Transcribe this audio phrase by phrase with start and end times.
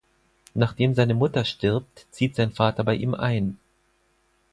[0.55, 3.59] Nachdem seine Mutter stirbt, zieht sein Vater bei ihm ein.